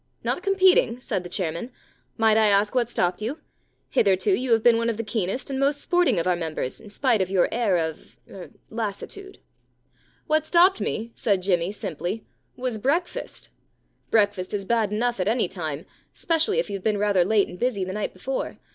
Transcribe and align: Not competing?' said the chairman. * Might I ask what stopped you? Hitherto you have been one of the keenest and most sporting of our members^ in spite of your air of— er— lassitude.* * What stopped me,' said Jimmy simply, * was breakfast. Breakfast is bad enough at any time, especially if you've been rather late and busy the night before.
Not 0.23 0.41
competing?' 0.41 0.99
said 0.99 1.21
the 1.23 1.29
chairman. 1.29 1.71
* 1.95 2.17
Might 2.17 2.35
I 2.35 2.47
ask 2.47 2.73
what 2.73 2.89
stopped 2.89 3.21
you? 3.21 3.37
Hitherto 3.91 4.31
you 4.33 4.51
have 4.53 4.63
been 4.63 4.77
one 4.79 4.89
of 4.89 4.97
the 4.97 5.03
keenest 5.03 5.51
and 5.51 5.59
most 5.59 5.79
sporting 5.79 6.17
of 6.19 6.25
our 6.25 6.35
members^ 6.35 6.81
in 6.81 6.89
spite 6.89 7.21
of 7.21 7.29
your 7.29 7.47
air 7.51 7.77
of— 7.77 8.17
er— 8.27 8.49
lassitude.* 8.71 9.37
* 9.83 10.25
What 10.25 10.43
stopped 10.43 10.81
me,' 10.81 11.11
said 11.13 11.43
Jimmy 11.43 11.71
simply, 11.71 12.25
* 12.41 12.55
was 12.57 12.79
breakfast. 12.79 13.49
Breakfast 14.09 14.55
is 14.55 14.65
bad 14.65 14.91
enough 14.91 15.19
at 15.19 15.27
any 15.27 15.47
time, 15.47 15.85
especially 16.15 16.57
if 16.57 16.67
you've 16.67 16.81
been 16.83 16.97
rather 16.97 17.23
late 17.23 17.47
and 17.47 17.59
busy 17.59 17.83
the 17.83 17.93
night 17.93 18.11
before. 18.11 18.57